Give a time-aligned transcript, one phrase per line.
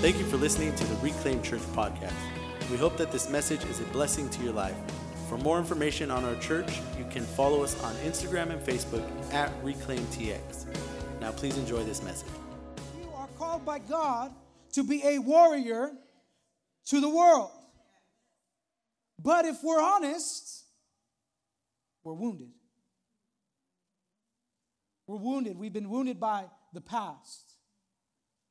[0.00, 2.14] Thank you for listening to the Reclaim Church podcast.
[2.70, 4.74] We hope that this message is a blessing to your life.
[5.28, 9.52] For more information on our church, you can follow us on Instagram and Facebook at
[9.62, 10.64] ReclaimTX.
[11.20, 12.30] Now, please enjoy this message.
[12.98, 14.32] You are called by God
[14.72, 15.90] to be a warrior
[16.86, 17.50] to the world.
[19.18, 20.64] But if we're honest,
[22.04, 22.48] we're wounded.
[25.06, 25.58] We're wounded.
[25.58, 27.49] We've been wounded by the past.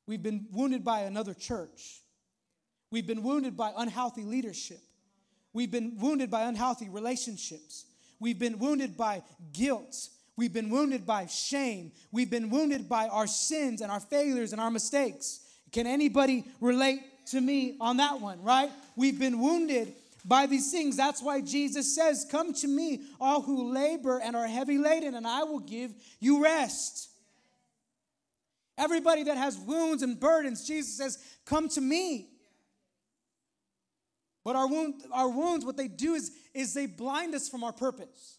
[0.10, 2.02] We've been wounded by another church.
[2.90, 4.80] We've been wounded by unhealthy leadership.
[5.54, 7.86] We've been wounded by unhealthy relationships.
[8.20, 9.22] We've been wounded by
[9.54, 10.10] guilt.
[10.36, 11.92] We've been wounded by shame.
[12.12, 15.42] We've been wounded by our sins and our failures and our mistakes.
[15.72, 18.72] Can anybody relate to me on that one, right?
[18.96, 19.94] We've been wounded
[20.26, 20.98] by these things.
[20.98, 25.28] That's why Jesus says, Come to me, all who labor and are heavy laden, and
[25.28, 27.09] I will give you rest.
[28.80, 32.30] Everybody that has wounds and burdens, Jesus says, Come to me.
[34.46, 37.74] But our, wound, our wounds, what they do is, is they blind us from our
[37.74, 38.38] purpose.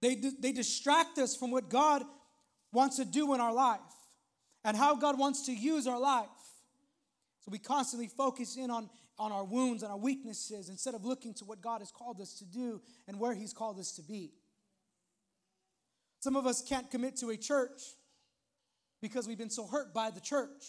[0.00, 2.02] They, they distract us from what God
[2.72, 3.78] wants to do in our life
[4.64, 6.28] and how God wants to use our life.
[7.40, 11.34] So we constantly focus in on, on our wounds and our weaknesses instead of looking
[11.34, 14.32] to what God has called us to do and where He's called us to be.
[16.20, 17.80] Some of us can't commit to a church
[19.00, 20.64] because we've been so hurt by the church.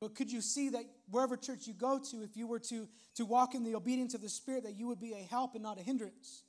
[0.00, 3.24] But could you see that wherever church you go to, if you were to, to
[3.24, 5.78] walk in the obedience of the Spirit, that you would be a help and not
[5.78, 6.42] a hindrance?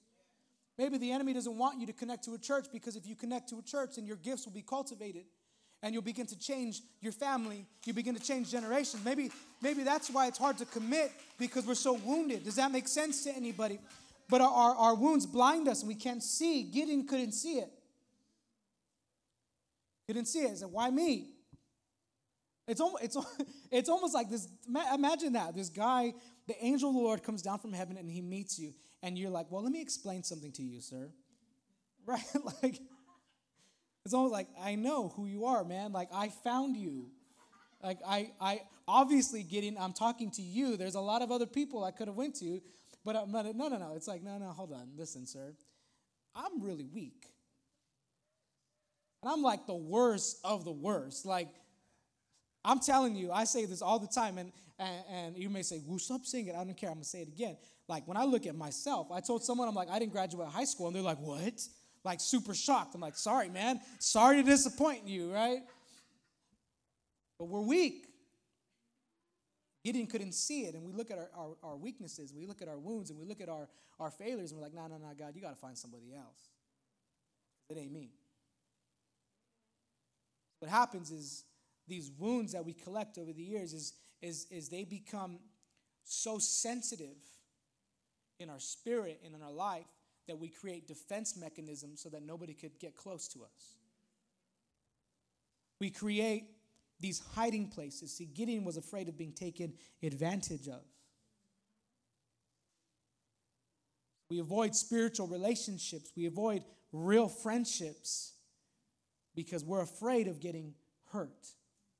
[0.77, 3.49] Maybe the enemy doesn't want you to connect to a church because if you connect
[3.49, 5.25] to a church, then your gifts will be cultivated
[5.83, 7.65] and you'll begin to change your family.
[7.85, 9.03] You begin to change generations.
[9.03, 12.45] Maybe, maybe that's why it's hard to commit because we're so wounded.
[12.45, 13.79] Does that make sense to anybody?
[14.31, 16.63] But our, our, wounds blind us we can't see.
[16.63, 17.69] Gideon couldn't see it.
[20.07, 20.51] Couldn't see it.
[20.51, 21.31] He said, Why me?
[22.65, 23.17] It's almost, it's,
[23.71, 24.47] it's almost like this.
[24.93, 25.53] Imagine that.
[25.53, 26.13] This guy,
[26.47, 28.73] the angel of the Lord comes down from heaven and he meets you.
[29.03, 31.11] And you're like, Well, let me explain something to you, sir.
[32.07, 32.23] Right?
[32.63, 32.79] like,
[34.05, 35.91] it's almost like, I know who you are, man.
[35.91, 37.11] Like, I found you.
[37.83, 40.77] Like, I, I obviously getting, I'm talking to you.
[40.77, 42.61] There's a lot of other people I could have went to,
[43.05, 43.93] but, uh, but no, no, no.
[43.95, 44.89] It's like, no, no, hold on.
[44.97, 45.53] Listen, sir.
[46.35, 47.25] I'm really weak.
[49.21, 51.25] And I'm like the worst of the worst.
[51.25, 51.49] Like,
[52.63, 55.81] I'm telling you, I say this all the time, and, and, and you may say,
[55.85, 56.55] well, stop saying it.
[56.55, 56.89] I don't care.
[56.89, 57.57] I'm going to say it again.
[57.87, 60.63] Like, when I look at myself, I told someone, I'm like, I didn't graduate high
[60.63, 61.61] school, and they're like, what?
[62.03, 62.95] like super shocked.
[62.95, 63.79] I'm like, sorry, man.
[63.99, 65.59] Sorry to disappoint you, right?
[67.37, 68.07] But we're weak.
[69.83, 72.67] Gideon couldn't see it, and we look at our, our, our, weaknesses, we look at
[72.67, 73.67] our wounds, and we look at our,
[73.99, 76.49] our failures, and we're like, no, no, no, God, you got to find somebody else.
[77.69, 78.11] It ain't me.
[80.59, 81.45] What happens is
[81.87, 85.39] these wounds that we collect over the years is, is, is they become
[86.03, 87.17] so sensitive
[88.39, 89.87] in our spirit and in our life
[90.27, 93.75] that we create defense mechanisms so that nobody could get close to us.
[95.79, 96.45] We create
[97.01, 98.15] these hiding places.
[98.15, 99.73] See, Gideon was afraid of being taken
[100.03, 100.81] advantage of.
[104.29, 106.63] We avoid spiritual relationships, we avoid
[106.93, 108.33] real friendships
[109.35, 110.73] because we're afraid of getting
[111.11, 111.47] hurt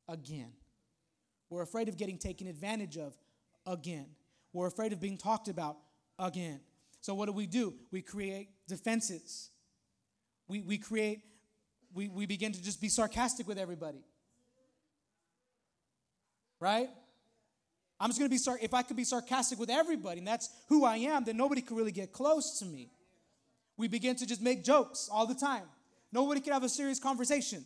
[0.08, 0.52] again.
[1.50, 3.14] We're afraid of getting taken advantage of
[3.66, 4.08] again.
[4.54, 5.78] We're afraid of being talked about
[6.18, 6.62] again.
[7.02, 7.74] So, what do we do?
[7.92, 9.50] We create defenses.
[10.48, 11.22] We, we create,
[11.94, 14.04] we, we begin to just be sarcastic with everybody.
[16.62, 16.90] Right?
[18.00, 20.86] I'm just gonna be, sar- if I could be sarcastic with everybody, and that's who
[20.86, 22.90] I am, then nobody could really get close to me.
[23.78, 25.64] We begin to just make jokes all the time.
[26.14, 27.66] Nobody can have a serious conversation.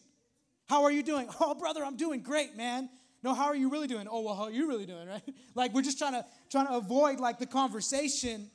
[0.68, 1.28] How are you doing?
[1.40, 2.90] Oh, brother, I'm doing great, man.
[3.22, 4.08] No, how are you really doing?
[4.10, 5.22] Oh, well, how are you really doing, right?
[5.56, 8.50] Like we're just trying to trying to avoid like the conversation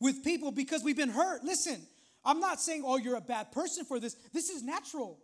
[0.00, 1.44] with people because we've been hurt.
[1.44, 1.80] Listen,
[2.24, 4.14] I'm not saying, oh, you're a bad person for this.
[4.32, 5.18] This is natural.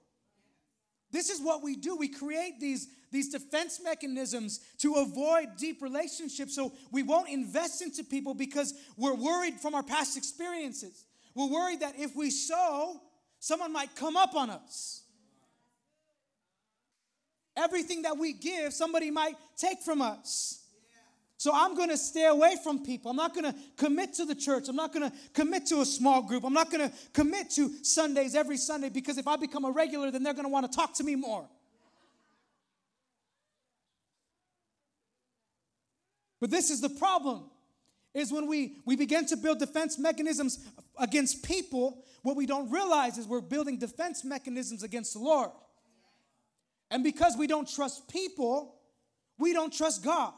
[1.14, 1.94] This is what we do.
[1.94, 8.02] We create these, these defense mechanisms to avoid deep relationships so we won't invest into
[8.02, 11.04] people because we're worried from our past experiences.
[11.36, 13.00] We're worried that if we sow,
[13.38, 15.04] someone might come up on us.
[17.56, 20.63] Everything that we give, somebody might take from us.
[21.44, 23.10] So I'm going to stay away from people.
[23.10, 24.66] I'm not going to commit to the church.
[24.70, 26.42] I'm not going to commit to a small group.
[26.42, 30.10] I'm not going to commit to Sundays every Sunday because if I become a regular,
[30.10, 31.46] then they're going to want to talk to me more.
[36.40, 37.50] But this is the problem
[38.14, 40.66] is when we, we begin to build defense mechanisms
[40.98, 45.50] against people, what we don't realize is we're building defense mechanisms against the Lord.
[46.90, 48.76] And because we don't trust people,
[49.36, 50.32] we don't trust God.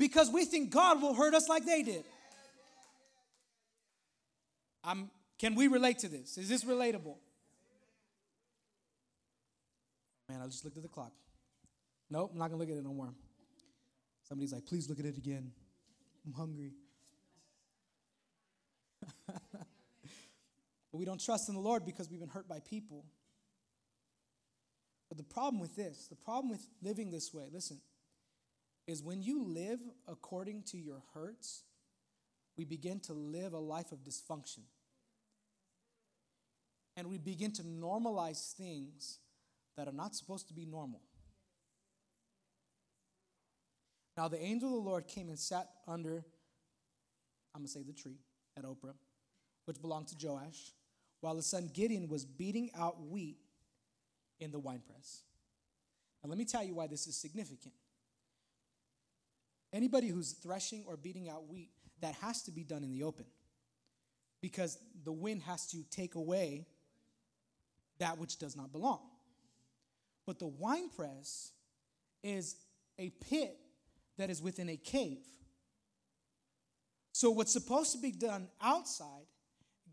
[0.00, 2.04] Because we think God will hurt us like they did.
[4.82, 6.38] I'm, can we relate to this?
[6.38, 7.16] Is this relatable?
[10.26, 11.12] Man, I just looked at the clock.
[12.08, 13.12] Nope, I'm not gonna look at it no more.
[14.26, 15.52] Somebody's like, please look at it again.
[16.24, 16.72] I'm hungry.
[19.26, 19.36] but
[20.94, 23.04] we don't trust in the Lord because we've been hurt by people.
[25.10, 27.82] But the problem with this, the problem with living this way, listen,
[28.86, 31.62] is when you live according to your hurts,
[32.56, 34.64] we begin to live a life of dysfunction.
[36.96, 39.18] And we begin to normalize things
[39.76, 41.00] that are not supposed to be normal.
[44.16, 46.24] Now, the angel of the Lord came and sat under,
[47.54, 48.18] I'm going to say the tree
[48.58, 48.94] at Ophrah,
[49.64, 50.72] which belonged to Joash,
[51.20, 53.38] while his son Gideon was beating out wheat
[54.40, 55.22] in the winepress.
[56.22, 57.72] Now, let me tell you why this is significant.
[59.72, 61.70] Anybody who's threshing or beating out wheat,
[62.00, 63.26] that has to be done in the open
[64.40, 66.66] because the wind has to take away
[67.98, 69.00] that which does not belong.
[70.26, 71.52] But the winepress
[72.22, 72.56] is
[72.98, 73.56] a pit
[74.18, 75.24] that is within a cave.
[77.12, 79.26] So, what's supposed to be done outside,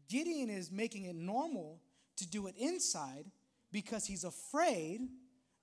[0.09, 1.81] Gideon is making it normal
[2.17, 3.25] to do it inside
[3.71, 5.01] because he's afraid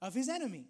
[0.02, 0.66] of his enemy.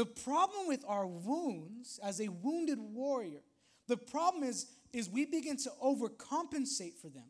[0.00, 3.40] The problem with our wounds as a wounded warrior,
[3.86, 4.64] the problem is,
[4.94, 7.26] is we begin to overcompensate for them.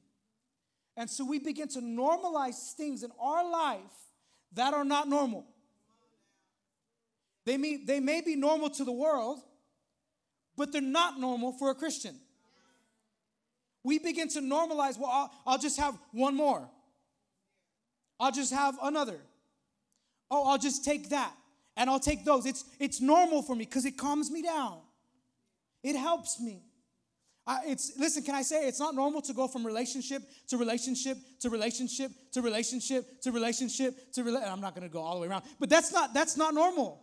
[0.97, 3.81] And so we begin to normalize things in our life
[4.53, 5.47] that are not normal.
[7.45, 9.41] They may, they may be normal to the world,
[10.57, 12.15] but they're not normal for a Christian.
[13.83, 16.71] We begin to normalize, well, I'll, I'll just have one more.
[18.21, 19.19] I'll just have another.
[20.31, 21.35] Oh, I'll just take that
[21.81, 22.45] and I'll take those.
[22.45, 24.81] It's, it's normal for me because it calms me down.
[25.83, 26.63] It helps me.
[27.47, 28.23] I, it's listen.
[28.23, 32.43] Can I say it's not normal to go from relationship to relationship to relationship to
[32.43, 35.71] relationship to relationship to rela- I'm not going to go all the way around, but
[35.71, 37.01] that's not that's not normal.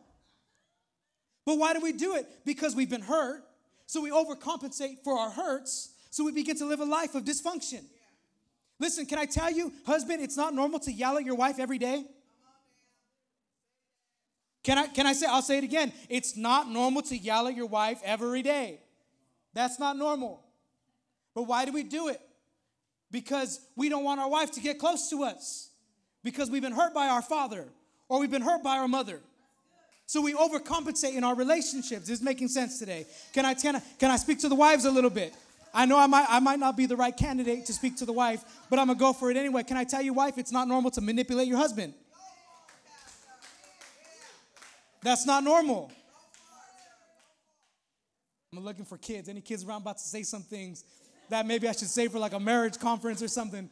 [1.44, 2.28] But why do we do it?
[2.46, 3.44] Because we've been hurt,
[3.88, 7.82] so we overcompensate for our hurts, so we begin to live a life of dysfunction.
[8.80, 11.80] Listen, can I tell you, husband, it's not normal to yell at your wife every
[11.80, 12.06] day.
[14.68, 15.94] Can I, can I say, I'll say it again.
[16.10, 18.82] It's not normal to yell at your wife every day.
[19.54, 20.44] That's not normal.
[21.34, 22.20] But why do we do it?
[23.10, 25.70] Because we don't want our wife to get close to us.
[26.22, 27.64] Because we've been hurt by our father
[28.10, 29.22] or we've been hurt by our mother.
[30.06, 32.10] So we overcompensate in our relationships.
[32.10, 33.06] Is making sense today?
[33.32, 35.34] Can I, can I, can I speak to the wives a little bit?
[35.74, 38.12] I know I might, I might not be the right candidate to speak to the
[38.12, 39.64] wife, but I'm gonna go for it anyway.
[39.64, 41.94] Can I tell you, wife, it's not normal to manipulate your husband?
[45.04, 45.92] That's not normal.
[48.56, 49.30] I'm looking for kids.
[49.30, 50.84] Any kids around about to say some things
[51.30, 53.70] that maybe I should say for like a marriage conference or something?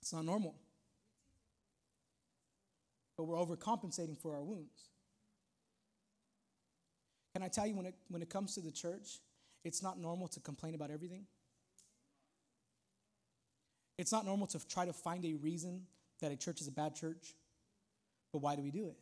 [0.00, 0.54] It's not normal.
[3.16, 4.88] But we're overcompensating for our wounds.
[7.34, 9.18] Can I tell you, when it, when it comes to the church,
[9.64, 11.26] it's not normal to complain about everything.
[13.98, 15.82] It's not normal to try to find a reason
[16.20, 17.34] that a church is a bad church.
[18.32, 18.98] But why do we do it?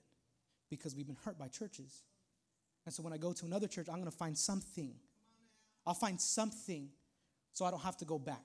[0.70, 2.02] Because we've been hurt by churches.
[2.84, 4.94] And so when I go to another church, I'm going to find something.
[5.86, 6.88] I'll find something
[7.52, 8.44] so I don't have to go back.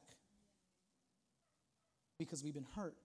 [2.17, 2.95] Because we've been hurt.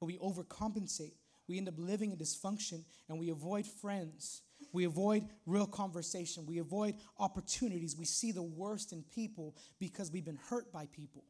[0.00, 1.14] But we overcompensate.
[1.48, 4.42] We end up living in dysfunction and we avoid friends.
[4.72, 6.44] We avoid real conversation.
[6.46, 7.96] We avoid opportunities.
[7.96, 11.24] We see the worst in people because we've been hurt by people.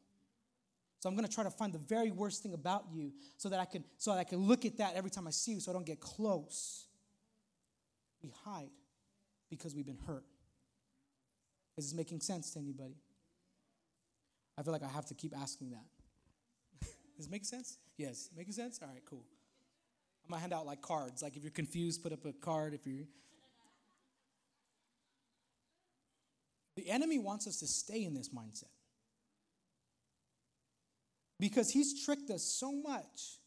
[1.07, 3.65] I'm going to try to find the very worst thing about you so that I
[3.65, 5.73] can so that I can look at that every time I see you so I
[5.73, 6.85] don't get close.
[8.23, 8.69] We hide
[9.49, 10.25] because we've been hurt.
[11.77, 12.95] Is this making sense to anybody?
[14.57, 15.85] I feel like I have to keep asking that.
[17.15, 17.77] Does it make sense?
[17.97, 18.29] Yes.
[18.35, 18.79] Making sense?
[18.81, 19.23] All right, cool.
[20.25, 21.21] I'm gonna hand out like cards.
[21.21, 22.73] Like if you're confused, put up a card.
[22.73, 23.05] If you're
[26.75, 28.65] the enemy wants us to stay in this mindset
[31.39, 33.39] because he's tricked us so much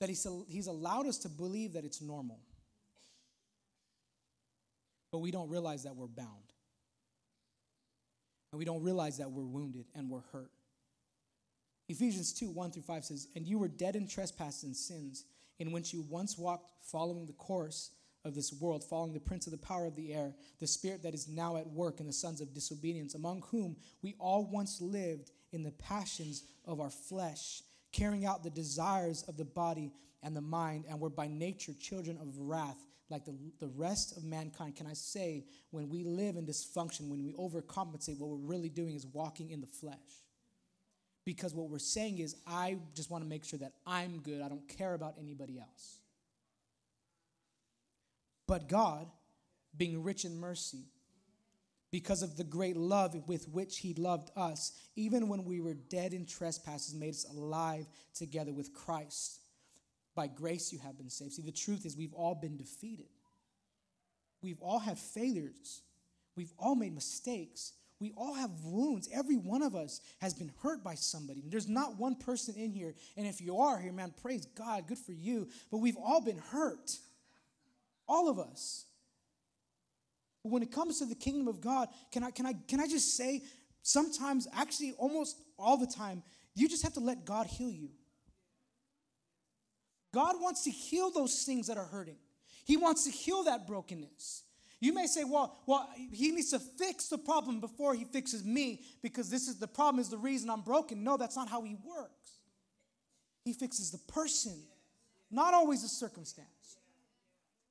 [0.00, 2.40] that he's, he's allowed us to believe that it's normal
[5.14, 6.52] but we don't realize that we're bound.
[8.50, 10.50] And we don't realize that we're wounded and we're hurt.
[11.88, 15.24] Ephesians 2 1 through 5 says, And you were dead in trespasses and sins,
[15.60, 17.92] in which you once walked, following the course
[18.24, 21.14] of this world, following the prince of the power of the air, the spirit that
[21.14, 25.30] is now at work in the sons of disobedience, among whom we all once lived
[25.54, 29.92] in the passions of our flesh carrying out the desires of the body
[30.22, 34.24] and the mind, and we're by nature children of wrath, like the, the rest of
[34.24, 34.74] mankind.
[34.74, 38.96] Can I say, when we live in dysfunction, when we overcompensate, what we're really doing
[38.96, 39.94] is walking in the flesh?
[41.24, 44.42] Because what we're saying is, I just want to make sure that I'm good.
[44.42, 45.98] I don't care about anybody else.
[48.46, 49.06] But God,
[49.76, 50.84] being rich in mercy,
[51.94, 56.12] because of the great love with which he loved us, even when we were dead
[56.12, 59.38] in trespasses, made us alive together with Christ.
[60.16, 61.34] By grace you have been saved.
[61.34, 63.06] See, the truth is, we've all been defeated.
[64.42, 65.82] We've all had failures.
[66.34, 67.74] We've all made mistakes.
[68.00, 69.08] We all have wounds.
[69.14, 71.44] Every one of us has been hurt by somebody.
[71.46, 72.96] There's not one person in here.
[73.16, 75.46] And if you are here, man, praise God, good for you.
[75.70, 76.98] But we've all been hurt.
[78.08, 78.86] All of us.
[80.44, 82.86] But when it comes to the kingdom of God, can I, can I, can I
[82.86, 83.42] just say,
[83.82, 86.22] sometimes, actually, almost all the time,
[86.54, 87.88] you just have to let God heal you.
[90.12, 92.18] God wants to heal those things that are hurting.
[92.64, 94.44] He wants to heal that brokenness.
[94.80, 98.82] You may say, well, well, he needs to fix the problem before he fixes me
[99.02, 101.02] because this is the problem is the reason I'm broken.
[101.02, 102.38] No, that's not how he works.
[103.44, 104.62] He fixes the person,
[105.30, 106.48] not always the circumstance.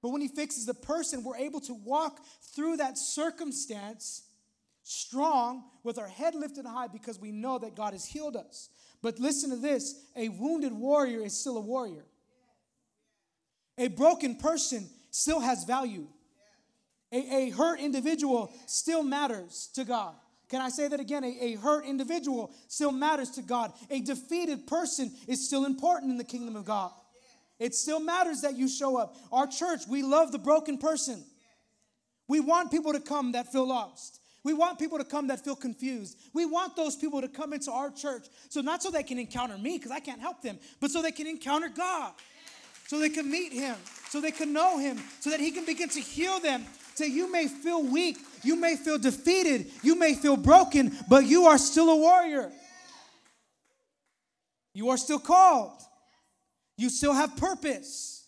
[0.04, 2.20] But when he fixes the person, we're able to walk
[2.54, 4.24] through that circumstance
[4.84, 8.70] strong with our head lifted high because we know that God has healed us.
[9.02, 12.04] But listen to this a wounded warrior is still a warrior.
[13.78, 16.08] A broken person still has value.
[17.14, 20.16] A, a hurt individual still matters to God.
[20.50, 21.24] Can I say that again?
[21.24, 23.72] A, a hurt individual still matters to God.
[23.90, 26.92] A defeated person is still important in the kingdom of God.
[27.60, 29.16] It still matters that you show up.
[29.32, 31.24] Our church, we love the broken person.
[32.28, 34.20] We want people to come that feel lost.
[34.44, 36.18] We want people to come that feel confused.
[36.34, 38.28] We want those people to come into our church.
[38.50, 41.12] So, not so they can encounter me, because I can't help them, but so they
[41.12, 42.14] can encounter God
[42.88, 43.76] so they can meet him,
[44.10, 46.64] so they can know him, so that he can begin to heal them.
[46.96, 51.46] So you may feel weak, you may feel defeated, you may feel broken, but you
[51.46, 52.52] are still a warrior.
[54.76, 55.82] You are still called.
[56.84, 58.28] You still have purpose.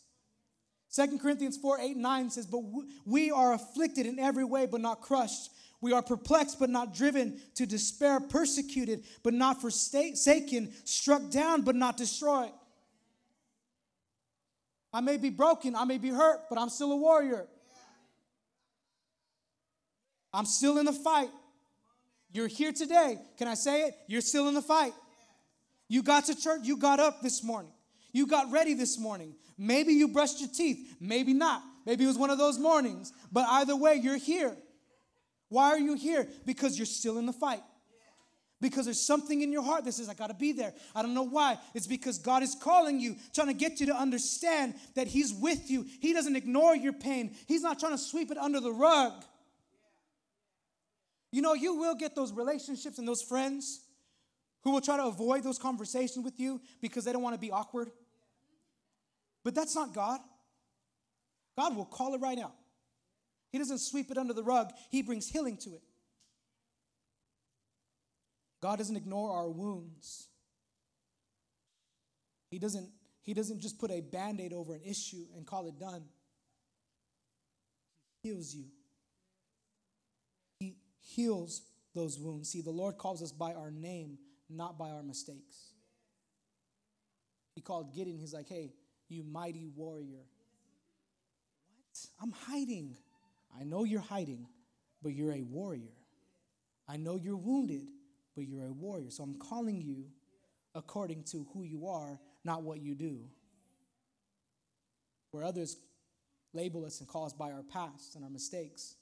[0.88, 2.62] Second Corinthians 4 8 9 says, But
[3.06, 5.52] we are afflicted in every way, but not crushed.
[5.82, 11.76] We are perplexed, but not driven to despair, persecuted, but not forsaken, struck down, but
[11.76, 12.54] not destroyed.
[14.94, 17.48] I may be broken, I may be hurt, but I'm still a warrior.
[20.34, 21.30] I'm still in the fight.
[22.32, 23.18] You're here today.
[23.38, 23.96] Can I say it?
[24.08, 24.94] You're still in the fight.
[25.90, 27.74] You got to church, you got up this morning.
[28.16, 29.36] You got ready this morning.
[29.58, 31.62] Maybe you brushed your teeth, maybe not.
[31.86, 33.12] Maybe it was one of those mornings.
[33.30, 34.56] But either way, you're here.
[35.50, 36.26] Why are you here?
[36.46, 37.62] Because you're still in the fight
[38.62, 40.74] because there's something in your heart that says, I got to be there.
[40.96, 41.58] I don't know why.
[41.74, 45.70] It's because God is calling you, trying to get you to understand that He's with
[45.70, 45.86] you.
[46.00, 49.26] He doesn't ignore your pain, He's not trying to sweep it under the rug.
[51.34, 53.82] You know, you will get those relationships and those friends
[54.64, 57.52] who will try to avoid those conversations with you because they don't want to be
[57.52, 57.92] awkward.
[59.46, 60.20] But that's not God.
[61.56, 62.56] God will call it right out.
[63.52, 65.84] He doesn't sweep it under the rug, He brings healing to it.
[68.62, 70.28] God doesn't ignore our wounds.
[72.50, 72.90] He doesn't,
[73.22, 76.04] he doesn't just put a band aid over an issue and call it done.
[78.24, 78.66] He heals you,
[80.60, 81.62] He heals
[81.94, 82.50] those wounds.
[82.50, 84.18] See, the Lord calls us by our name,
[84.50, 85.74] not by our mistakes.
[87.54, 88.74] He called Gideon, he's like, hey,
[89.10, 90.26] you mighty warrior.
[91.68, 92.06] What?
[92.22, 92.98] I'm hiding.
[93.60, 94.48] I know you're hiding,
[95.02, 95.94] but you're a warrior.
[96.88, 97.88] I know you're wounded,
[98.36, 99.10] but you're a warrior.
[99.10, 100.06] So I'm calling you
[100.74, 103.22] according to who you are, not what you do.
[105.32, 105.78] Where others
[106.54, 108.96] label us and call us by our past and our mistakes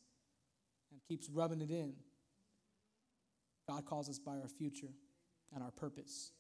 [0.92, 1.94] and keeps rubbing it in,
[3.68, 4.94] God calls us by our future
[5.54, 6.32] and our purpose.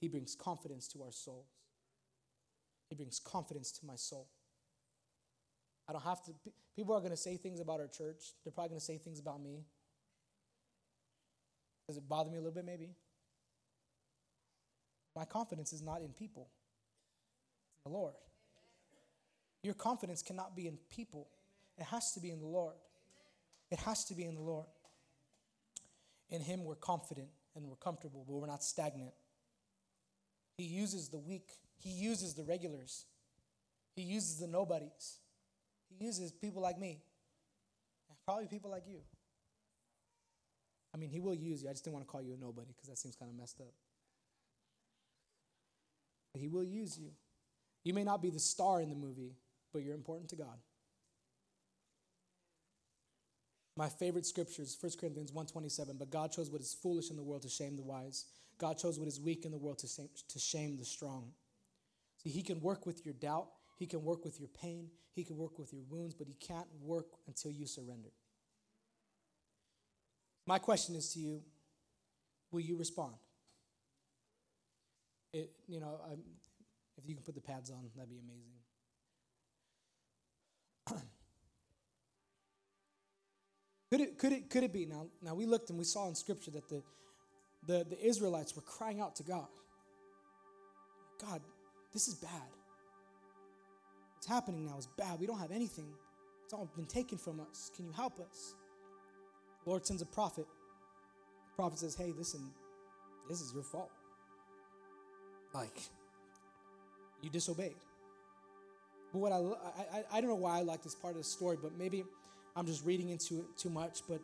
[0.00, 1.61] He brings confidence to our souls.
[2.92, 4.28] He brings confidence to my soul.
[5.88, 6.32] I don't have to,
[6.76, 8.34] people are going to say things about our church.
[8.44, 9.64] They're probably going to say things about me.
[11.88, 12.90] Does it bother me a little bit, maybe?
[15.16, 16.50] My confidence is not in people,
[17.78, 18.12] it's in the Lord.
[19.62, 21.28] Your confidence cannot be in people,
[21.78, 22.74] it has to be in the Lord.
[23.70, 24.66] It has to be in the Lord.
[26.28, 29.14] In Him, we're confident and we're comfortable, but we're not stagnant.
[30.58, 33.04] He uses the weak, He uses the regulars,
[33.96, 35.18] He uses the nobodies,
[35.88, 37.02] He uses people like me,
[38.08, 39.00] and probably people like you.
[40.94, 41.68] I mean, he will use you.
[41.68, 43.60] I just didn't want to call you a nobody because that seems kind of messed
[43.60, 43.72] up.
[46.32, 47.10] But He will use you.
[47.84, 49.32] You may not be the star in the movie,
[49.72, 50.58] but you're important to God.
[53.76, 57.22] My favorite scripture is 1 Corinthians 1.27, but God chose what is foolish in the
[57.22, 58.26] world to shame the wise.
[58.58, 61.32] God chose what is weak in the world to shame, to shame the strong.
[62.22, 63.48] See, he can work with your doubt.
[63.78, 64.90] He can work with your pain.
[65.14, 68.10] He can work with your wounds, but he can't work until you surrender.
[70.46, 71.42] My question is to you
[72.50, 73.14] will you respond?
[75.32, 76.20] It, you know, I'm,
[76.98, 78.52] if you can put the pads on, that'd be amazing.
[83.90, 84.84] could it, could it, could it be?
[84.84, 86.82] Now, now we looked and we saw in Scripture that the,
[87.66, 89.48] the, the Israelites were crying out to God.
[91.20, 91.40] God,
[91.92, 92.30] this is bad.
[94.14, 95.20] What's happening now is bad.
[95.20, 95.88] We don't have anything.
[96.44, 97.70] It's all been taken from us.
[97.74, 98.54] Can you help us?
[99.64, 100.46] The Lord sends a prophet.
[101.50, 102.40] The prophet says, Hey, listen,
[103.28, 103.90] this is your fault.
[105.54, 105.80] Like,
[107.20, 107.76] you disobeyed.
[109.12, 111.58] But what I, I, I don't know why I like this part of the story,
[111.60, 112.04] but maybe
[112.56, 114.00] I'm just reading into it too much.
[114.08, 114.20] But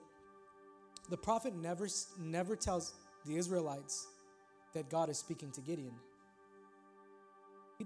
[1.10, 2.94] the prophet never, never tells
[3.26, 4.06] the Israelites
[4.74, 5.94] that God is speaking to Gideon.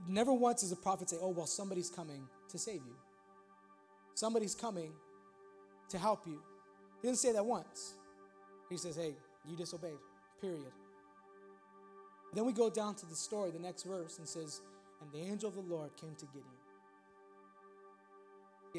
[0.08, 2.96] Never once does a prophet say, Oh, well, somebody's coming to save you.
[4.14, 4.92] Somebody's coming
[5.90, 6.40] to help you.
[7.00, 7.94] He didn't say that once.
[8.70, 9.14] He says, Hey,
[9.49, 9.99] you disobeyed,
[10.40, 10.72] period.
[12.34, 14.62] Then we go down to the story, the next verse, and says,
[15.02, 16.44] And the angel of the Lord came to Gideon.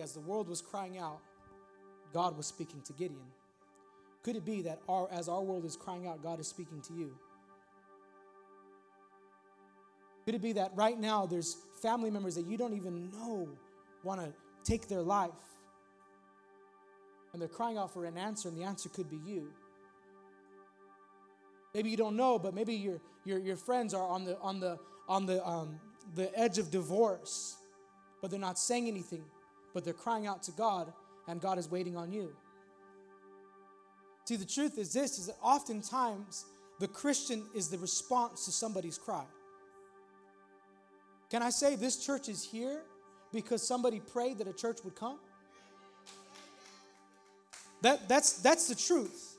[0.01, 1.19] As the world was crying out,
[2.13, 3.27] God was speaking to Gideon.
[4.23, 6.93] Could it be that our, as our world is crying out, God is speaking to
[6.93, 7.15] you?
[10.25, 13.49] Could it be that right now there's family members that you don't even know
[14.03, 15.31] want to take their life?
[17.33, 19.51] And they're crying out for an answer, and the answer could be you.
[21.73, 24.77] Maybe you don't know, but maybe your, your, your friends are on the, on, the,
[25.09, 25.79] on the, um,
[26.15, 27.55] the edge of divorce,
[28.21, 29.23] but they're not saying anything,
[29.73, 30.93] but they're crying out to God,
[31.27, 32.35] and God is waiting on you.
[34.25, 36.45] See, the truth is this is that oftentimes
[36.79, 39.25] the Christian is the response to somebody's cry.
[41.33, 42.83] Can I say this church is here
[43.31, 45.17] because somebody prayed that a church would come?
[47.81, 49.37] That, that's, that's the truth.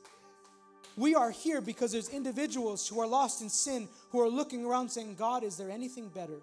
[0.96, 4.88] We are here because there's individuals who are lost in sin who are looking around
[4.88, 6.40] saying, God, is there anything better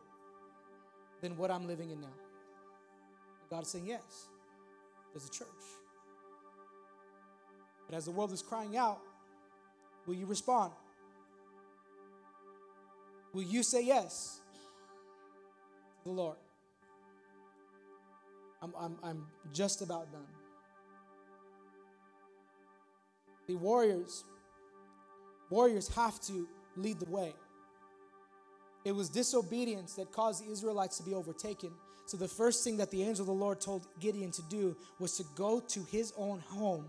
[1.20, 2.16] than what I'm living in now?
[3.50, 4.28] God is saying, Yes,
[5.14, 5.48] there's a church.
[7.90, 9.00] But as the world is crying out,
[10.06, 10.72] will you respond?
[13.34, 14.38] Will you say yes?
[16.04, 16.38] The Lord.
[18.62, 20.22] I'm, I'm, I'm just about done.
[23.48, 24.24] The warriors,
[25.50, 27.34] warriors have to lead the way.
[28.86, 31.72] It was disobedience that caused the Israelites to be overtaken.
[32.06, 35.18] So the first thing that the angel of the Lord told Gideon to do was
[35.18, 36.86] to go to his own home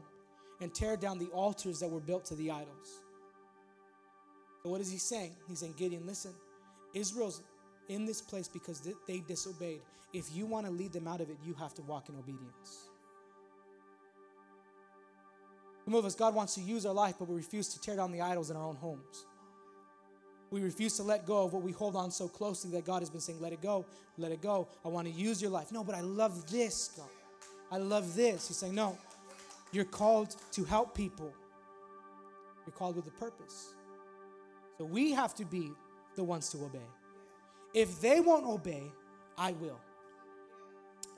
[0.61, 3.03] and tear down the altars that were built to the idols.
[4.63, 5.33] So what is he saying?
[5.49, 6.33] He's saying, Gideon, listen,
[6.95, 7.43] Israel's
[7.89, 9.81] in this place because they disobeyed.
[10.13, 12.89] If you want to lead them out of it, you have to walk in obedience.
[15.85, 18.13] Some of us, God wants to use our life, but we refuse to tear down
[18.13, 19.27] the idols in our own homes.
[20.51, 23.09] We refuse to let go of what we hold on so closely that God has
[23.09, 23.87] been saying, let it go,
[24.19, 24.69] let it go.
[24.85, 25.73] I want to use your life.
[25.73, 27.09] No, but I love this, God.
[27.71, 28.49] I love this.
[28.49, 28.99] He's saying, no,
[29.73, 31.33] you're called to help people.
[32.67, 33.75] You're called with a purpose.
[34.77, 35.73] So we have to be
[36.17, 36.79] the ones to obey.
[37.75, 38.93] If they won't obey,
[39.37, 39.81] I will.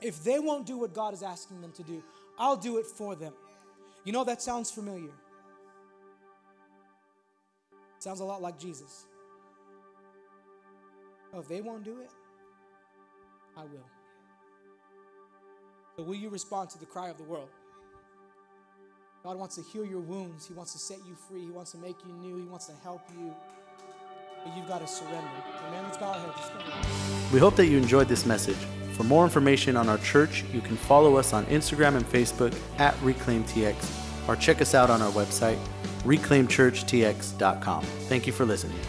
[0.01, 2.03] If they won't do what God is asking them to do,
[2.37, 3.33] I'll do it for them.
[4.03, 5.11] You know, that sounds familiar.
[7.99, 9.05] Sounds a lot like Jesus.
[11.33, 12.11] Oh, if they won't do it,
[13.57, 13.89] I will.
[15.97, 17.49] So, will you respond to the cry of the world?
[19.23, 20.47] God wants to heal your wounds.
[20.47, 21.41] He wants to set you free.
[21.41, 22.37] He wants to make you new.
[22.37, 23.33] He wants to help you
[24.45, 25.27] but you've got to surrender.
[25.67, 25.83] Amen.
[25.83, 27.33] Let's bow our heads.
[27.33, 28.57] We hope that you enjoyed this message.
[28.93, 32.93] For more information on our church, you can follow us on Instagram and Facebook at
[32.97, 35.57] ReclaimTX or check us out on our website,
[36.03, 37.83] reclaimchurchtx.com.
[37.83, 38.79] Thank you for listening.